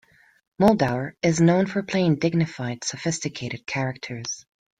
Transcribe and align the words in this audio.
Muldaur 0.59 1.11
is 1.21 1.39
known 1.39 1.67
for 1.67 1.83
playing 1.83 2.15
"dignified, 2.15 2.83
sophisticated 2.83 3.67
characters". 3.67 4.47